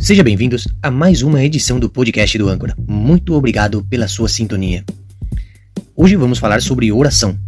Sejam 0.00 0.24
bem-vindos 0.24 0.66
a 0.82 0.90
mais 0.90 1.20
uma 1.20 1.44
edição 1.44 1.78
do 1.78 1.86
podcast 1.86 2.38
do 2.38 2.48
Âncora. 2.48 2.74
Muito 2.88 3.34
obrigado 3.34 3.84
pela 3.84 4.08
sua 4.08 4.30
sintonia. 4.30 4.82
Hoje 5.94 6.16
vamos 6.16 6.38
falar 6.38 6.62
sobre 6.62 6.90
oração. 6.90 7.38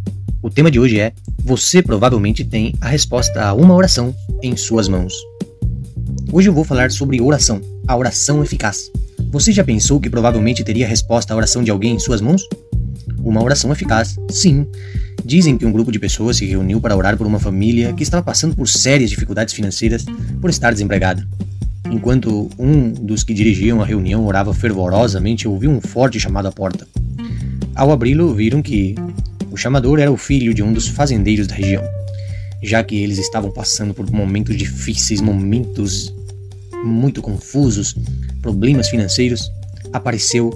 O 0.43 0.51
tema 0.51 0.71
de 0.71 0.79
hoje 0.79 1.01
é: 1.01 1.15
Você 1.43 1.81
provavelmente 1.81 2.45
tem 2.45 2.75
a 2.79 2.89
resposta 2.89 3.43
a 3.43 3.55
uma 3.55 3.75
oração 3.75 4.15
em 4.43 4.55
suas 4.55 4.87
mãos. 4.87 5.15
Hoje 6.31 6.51
eu 6.51 6.53
vou 6.53 6.63
falar 6.63 6.91
sobre 6.91 7.23
oração, 7.23 7.59
a 7.89 7.97
oração 7.97 8.45
eficaz. 8.45 8.91
Você 9.31 9.51
já 9.51 9.65
pensou 9.65 9.99
que 9.99 10.11
provavelmente 10.11 10.63
teria 10.63 10.85
a 10.85 10.89
resposta 10.89 11.33
à 11.33 11.37
oração 11.39 11.65
de 11.65 11.71
alguém 11.71 11.95
em 11.95 11.99
suas 11.99 12.21
mãos? 12.21 12.47
Uma 13.25 13.43
oração 13.43 13.73
eficaz, 13.73 14.17
sim. 14.29 14.67
Dizem 15.25 15.57
que 15.57 15.65
um 15.65 15.73
grupo 15.73 15.91
de 15.91 15.99
pessoas 15.99 16.37
se 16.37 16.45
reuniu 16.45 16.83
para 16.83 16.95
orar 16.95 17.17
por 17.17 17.27
uma 17.27 17.41
família 17.41 17.95
que 17.95 18.03
estava 18.03 18.23
passando 18.23 18.55
por 18.55 18.69
sérias 18.69 19.09
dificuldades 19.09 19.55
financeiras 19.55 20.05
por 20.39 20.51
estar 20.51 20.71
desempregada. 20.71 21.27
Enquanto 21.93 22.49
um 22.59 22.91
dos 22.91 23.23
que 23.23 23.35
dirigiam 23.35 23.83
a 23.83 23.85
reunião 23.85 24.25
orava 24.25 24.55
fervorosamente, 24.55 25.47
ouviu 25.47 25.71
um 25.71 25.79
forte 25.79 26.19
chamado 26.19 26.49
à 26.49 26.51
porta. 26.51 26.89
Ao 27.75 27.93
abri-lo, 27.93 28.35
viram 28.35 28.63
que 28.63 28.95
o 29.51 29.59
chamador 29.59 30.01
era 30.01 30.11
o 30.11 30.17
filho 30.17 30.55
de 30.55 30.63
um 30.63 30.73
dos 30.73 30.89
fazendeiros 30.89 31.47
da 31.47 31.55
região. 31.55 31.85
Já 32.63 32.83
que 32.83 32.97
eles 32.97 33.19
estavam 33.19 33.51
passando 33.51 33.93
por 33.93 34.11
momentos 34.11 34.57
difíceis, 34.57 35.21
momentos 35.21 36.15
muito 36.83 37.21
confusos, 37.21 37.95
problemas 38.41 38.89
financeiros, 38.89 39.53
apareceu 39.93 40.51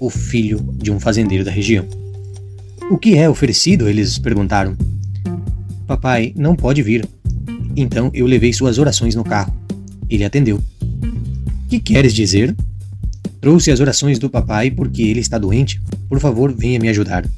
o 0.00 0.08
filho 0.08 0.58
de 0.72 0.90
um 0.90 0.98
fazendeiro 0.98 1.44
da 1.44 1.50
região. 1.50 1.84
O 2.90 2.96
que 2.96 3.14
é 3.18 3.28
oferecido? 3.28 3.90
Eles 3.90 4.18
perguntaram. 4.18 4.74
Papai 5.86 6.32
não 6.34 6.56
pode 6.56 6.82
vir. 6.82 7.06
Então 7.76 8.10
eu 8.14 8.24
levei 8.24 8.54
suas 8.54 8.78
orações 8.78 9.14
no 9.14 9.22
carro. 9.22 9.54
Ele 10.08 10.24
atendeu. 10.24 10.62
Que 11.68 11.78
queres 11.78 12.14
dizer? 12.14 12.56
Trouxe 13.42 13.70
as 13.70 13.78
orações 13.78 14.18
do 14.18 14.30
papai 14.30 14.70
porque 14.70 15.02
ele 15.02 15.20
está 15.20 15.36
doente. 15.36 15.78
Por 16.08 16.18
favor, 16.18 16.50
venha 16.50 16.78
me 16.78 16.88
ajudar. 16.88 17.28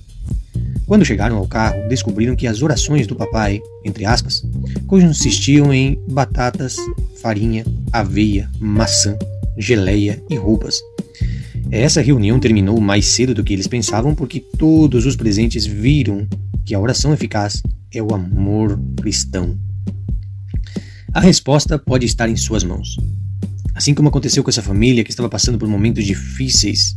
Quando 0.86 1.04
chegaram 1.04 1.36
ao 1.36 1.48
carro, 1.48 1.88
descobriram 1.88 2.36
que 2.36 2.46
as 2.46 2.62
orações 2.62 3.08
do 3.08 3.16
papai, 3.16 3.60
entre 3.84 4.04
aspas, 4.04 4.44
consistiam 4.86 5.74
em 5.74 5.98
batatas, 6.08 6.76
farinha, 7.20 7.64
aveia, 7.92 8.48
maçã, 8.60 9.18
geleia 9.58 10.22
e 10.30 10.36
roupas. 10.36 10.80
Essa 11.68 12.00
reunião 12.00 12.38
terminou 12.38 12.80
mais 12.80 13.06
cedo 13.06 13.34
do 13.34 13.42
que 13.42 13.52
eles 13.52 13.66
pensavam 13.66 14.14
porque 14.14 14.38
todos 14.40 15.06
os 15.06 15.16
presentes 15.16 15.66
viram 15.66 16.26
que 16.64 16.72
a 16.72 16.78
oração 16.78 17.12
eficaz 17.12 17.62
é 17.92 18.00
o 18.00 18.14
amor 18.14 18.80
cristão. 18.96 19.58
A 21.12 21.20
resposta 21.20 21.76
pode 21.76 22.06
estar 22.06 22.28
em 22.28 22.36
suas 22.36 22.62
mãos. 22.62 22.96
Assim 23.74 23.94
como 23.94 24.08
aconteceu 24.08 24.42
com 24.42 24.50
essa 24.50 24.62
família 24.62 25.04
que 25.04 25.10
estava 25.10 25.28
passando 25.28 25.58
por 25.58 25.68
momentos 25.68 26.04
difíceis, 26.04 26.94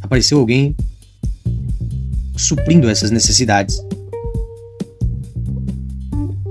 apareceu 0.00 0.38
alguém 0.38 0.74
suprindo 2.36 2.88
essas 2.88 3.10
necessidades. 3.10 3.82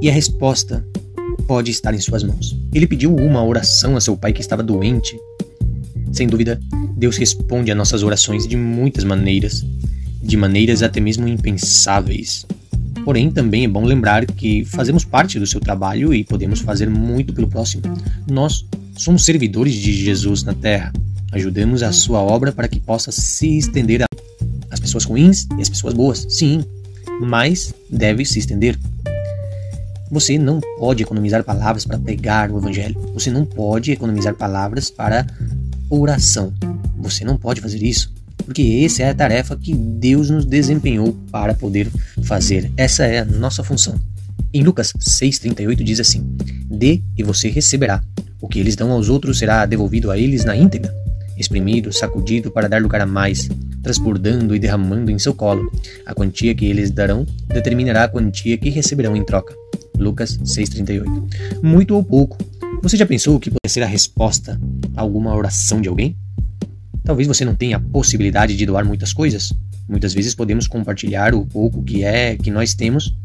E 0.02 0.10
a 0.10 0.14
resposta 0.14 0.86
pode 1.48 1.72
estar 1.72 1.94
em 1.94 2.00
suas 2.00 2.24
mãos. 2.24 2.58
Ele 2.74 2.86
pediu 2.86 3.16
uma 3.16 3.44
oração 3.44 3.96
a 3.96 4.02
seu 4.02 4.16
pai 4.18 4.34
que 4.34 4.42
estava 4.42 4.62
doente. 4.62 5.18
Sem 6.12 6.28
dúvida, 6.28 6.60
Deus 6.96 7.18
responde 7.18 7.72
a 7.72 7.76
nossas 7.76 8.04
orações 8.04 8.48
de 8.48 8.56
muitas 8.56 9.04
maneiras, 9.04 9.66
de 10.22 10.36
maneiras 10.36 10.84
até 10.84 11.00
mesmo 11.00 11.28
impensáveis. 11.28 12.46
Porém, 13.08 13.32
também 13.32 13.64
é 13.64 13.68
bom 13.70 13.86
lembrar 13.86 14.26
que 14.26 14.66
fazemos 14.66 15.06
parte 15.06 15.40
do 15.40 15.48
seu 15.48 15.62
trabalho 15.62 16.14
e 16.14 16.26
podemos 16.26 16.60
fazer 16.60 16.90
muito 16.90 17.32
pelo 17.32 17.48
próximo. 17.48 17.82
Nós 18.30 18.66
somos 18.98 19.24
servidores 19.24 19.76
de 19.76 19.94
Jesus 19.94 20.44
na 20.44 20.54
terra. 20.54 20.92
Ajudemos 21.32 21.84
a 21.84 21.94
sua 21.94 22.22
obra 22.22 22.52
para 22.52 22.68
que 22.68 22.82
possa 22.82 23.10
se 23.10 23.60
estender 23.60 24.04
às 24.70 24.80
pessoas 24.82 25.06
ruins 25.06 25.48
e 25.58 25.62
às 25.62 25.70
pessoas 25.70 25.94
boas. 25.94 26.26
Sim, 26.28 26.66
mas 27.22 27.74
deve 27.90 28.26
se 28.26 28.40
estender. 28.40 28.78
Você 30.12 30.38
não 30.38 30.60
pode 30.78 31.02
economizar 31.02 31.46
palavras 31.46 31.86
para 31.86 31.98
pregar 31.98 32.52
o 32.52 32.58
evangelho. 32.58 33.00
Você 33.14 33.32
não 33.32 33.46
pode 33.46 33.90
economizar 33.90 34.34
palavras 34.34 34.90
para 34.90 35.26
oração. 35.90 36.54
Você 36.98 37.24
não 37.24 37.38
pode 37.38 37.62
fazer 37.62 37.82
isso, 37.82 38.12
porque 38.44 38.82
essa 38.84 39.04
é 39.04 39.10
a 39.10 39.16
tarefa 39.16 39.56
que 39.56 39.74
Deus 39.74 40.30
nos 40.30 40.46
desempenhou 40.46 41.16
para 41.32 41.54
poder 41.54 41.90
fazer. 42.28 42.72
Essa 42.76 43.06
é 43.06 43.20
a 43.20 43.26
nossa 43.26 43.64
função. 43.64 44.00
Em 44.54 44.62
Lucas 44.62 44.94
6,38 45.00 45.84
diz 45.84 46.00
assim: 46.00 46.24
Dê 46.70 47.02
e 47.18 47.24
você 47.24 47.50
receberá. 47.50 48.04
O 48.40 48.48
que 48.48 48.60
eles 48.60 48.76
dão 48.76 48.92
aos 48.92 49.10
outros 49.10 49.40
será 49.40 49.66
devolvido 49.66 50.12
a 50.12 50.18
eles 50.18 50.46
na 50.46 50.56
íntegra, 50.56 50.94
exprimido, 51.38 51.92
sacudido 51.92 52.52
para 52.52 52.70
dar 52.70 52.82
lugar 52.82 53.02
a 53.02 53.06
mais, 53.06 53.50
transbordando 53.82 54.56
e 54.56 54.60
derramando 54.60 55.10
em 55.10 55.18
seu 55.18 55.34
colo. 55.34 55.72
A 56.06 56.14
quantia 56.14 56.54
que 56.54 56.66
eles 56.66 56.92
darão 56.92 57.26
determinará 57.48 58.04
a 58.04 58.08
quantia 58.08 58.58
que 58.58 58.70
receberão 58.70 59.16
em 59.16 59.26
troca. 59.26 59.56
Lucas 59.98 60.38
6,38. 60.38 61.64
Muito 61.64 61.96
ou 61.96 62.04
pouco. 62.04 62.38
Você 62.84 62.96
já 62.96 63.06
pensou 63.06 63.36
o 63.36 63.40
que 63.40 63.50
pode 63.50 63.72
ser 63.72 63.82
a 63.82 63.88
resposta 63.88 64.60
a 64.96 65.02
alguma 65.02 65.36
oração 65.36 65.82
de 65.82 65.90
alguém? 65.90 66.16
Talvez 67.08 67.26
você 67.26 67.46
não 67.46 67.56
tenha 67.56 67.78
a 67.78 67.80
possibilidade 67.80 68.54
de 68.54 68.66
doar 68.66 68.84
muitas 68.84 69.14
coisas. 69.14 69.54
Muitas 69.88 70.14
vezes 70.14 70.36
podemos 70.36 70.68
compartilhar 70.68 71.34
o 71.34 71.46
pouco 71.46 71.82
que 71.82 72.04
é 72.04 72.36
que 72.36 72.52
nós 72.52 72.74
temos. 72.74 73.16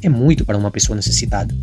É 0.00 0.08
muito 0.08 0.46
para 0.46 0.56
uma 0.56 0.70
pessoa 0.70 0.96
necessitada. 0.96 1.54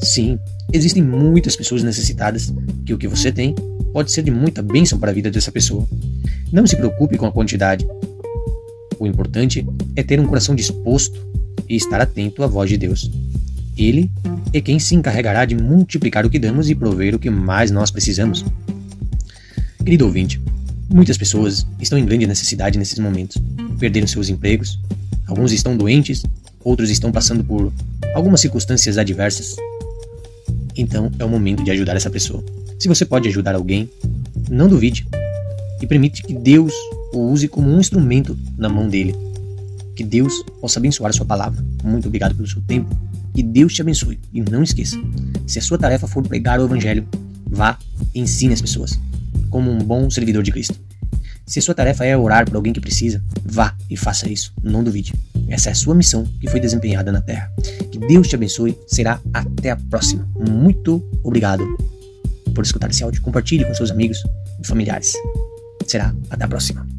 Sim, 0.00 0.38
existem 0.72 1.02
muitas 1.02 1.56
pessoas 1.56 1.82
necessitadas 1.82 2.54
que 2.86 2.94
o 2.94 2.98
que 2.98 3.08
você 3.08 3.32
tem 3.32 3.52
pode 3.92 4.12
ser 4.12 4.22
de 4.22 4.30
muita 4.30 4.62
bênção 4.62 4.96
para 4.96 5.10
a 5.10 5.12
vida 5.14 5.28
dessa 5.28 5.50
pessoa. 5.50 5.88
Não 6.52 6.64
se 6.68 6.76
preocupe 6.76 7.18
com 7.18 7.26
a 7.26 7.32
quantidade. 7.32 7.84
O 8.96 9.08
importante 9.08 9.66
é 9.96 10.04
ter 10.04 10.20
um 10.20 10.26
coração 10.28 10.54
disposto 10.54 11.18
e 11.68 11.74
estar 11.74 12.00
atento 12.00 12.44
à 12.44 12.46
voz 12.46 12.70
de 12.70 12.76
Deus. 12.76 13.10
Ele 13.76 14.08
é 14.52 14.60
quem 14.60 14.78
se 14.78 14.94
encarregará 14.94 15.44
de 15.44 15.56
multiplicar 15.56 16.24
o 16.24 16.30
que 16.30 16.38
damos 16.38 16.70
e 16.70 16.76
prover 16.76 17.12
o 17.12 17.18
que 17.18 17.28
mais 17.28 17.72
nós 17.72 17.90
precisamos. 17.90 18.44
Querido 19.84 20.04
ouvinte, 20.04 20.40
Muitas 20.92 21.16
pessoas 21.16 21.64
estão 21.80 21.96
em 21.96 22.04
grande 22.04 22.26
necessidade 22.26 22.76
nesses 22.76 22.98
momentos. 22.98 23.40
Perderam 23.78 24.08
seus 24.08 24.28
empregos, 24.28 24.76
alguns 25.24 25.52
estão 25.52 25.76
doentes, 25.76 26.24
outros 26.64 26.90
estão 26.90 27.12
passando 27.12 27.44
por 27.44 27.72
algumas 28.12 28.40
circunstâncias 28.40 28.98
adversas. 28.98 29.54
Então 30.76 31.10
é 31.16 31.24
o 31.24 31.28
momento 31.28 31.62
de 31.62 31.70
ajudar 31.70 31.94
essa 31.94 32.10
pessoa. 32.10 32.44
Se 32.76 32.88
você 32.88 33.04
pode 33.04 33.28
ajudar 33.28 33.54
alguém, 33.54 33.88
não 34.50 34.66
duvide 34.66 35.06
e 35.80 35.86
permite 35.86 36.24
que 36.24 36.34
Deus 36.34 36.74
o 37.12 37.20
use 37.30 37.46
como 37.46 37.70
um 37.70 37.78
instrumento 37.78 38.36
na 38.58 38.68
mão 38.68 38.88
dele. 38.88 39.14
Que 39.94 40.02
Deus 40.02 40.42
possa 40.60 40.80
abençoar 40.80 41.10
a 41.10 41.12
sua 41.12 41.26
palavra. 41.26 41.64
Muito 41.84 42.08
obrigado 42.08 42.34
pelo 42.34 42.48
seu 42.48 42.60
tempo. 42.62 42.90
Que 43.32 43.44
Deus 43.44 43.74
te 43.74 43.80
abençoe. 43.80 44.18
E 44.32 44.40
não 44.40 44.64
esqueça: 44.64 44.96
se 45.46 45.60
a 45.60 45.62
sua 45.62 45.78
tarefa 45.78 46.08
for 46.08 46.26
pregar 46.26 46.58
o 46.58 46.64
Evangelho, 46.64 47.06
vá 47.46 47.78
e 48.12 48.20
ensine 48.20 48.54
as 48.54 48.60
pessoas 48.60 48.98
como 49.50 49.70
um 49.70 49.78
bom 49.78 50.08
servidor 50.08 50.42
de 50.42 50.50
Cristo. 50.50 50.78
Se 51.46 51.60
sua 51.60 51.74
tarefa 51.74 52.04
é 52.04 52.16
orar 52.16 52.46
por 52.46 52.56
alguém 52.56 52.72
que 52.72 52.80
precisa, 52.80 53.22
vá 53.44 53.74
e 53.90 53.96
faça 53.96 54.30
isso, 54.30 54.52
não 54.62 54.84
duvide. 54.84 55.12
Essa 55.48 55.70
é 55.70 55.72
a 55.72 55.74
sua 55.74 55.94
missão 55.94 56.24
que 56.40 56.48
foi 56.48 56.60
desempenhada 56.60 57.10
na 57.10 57.20
Terra. 57.20 57.52
Que 57.90 57.98
Deus 57.98 58.28
te 58.28 58.36
abençoe, 58.36 58.78
será 58.86 59.20
até 59.34 59.70
a 59.70 59.76
próxima. 59.76 60.28
Muito 60.48 61.04
obrigado 61.24 61.64
por 62.54 62.64
escutar 62.64 62.88
esse 62.90 63.02
áudio. 63.02 63.20
Compartilhe 63.20 63.64
com 63.64 63.74
seus 63.74 63.90
amigos 63.90 64.22
e 64.62 64.66
familiares. 64.66 65.12
Será 65.86 66.14
até 66.30 66.44
a 66.44 66.48
próxima. 66.48 66.89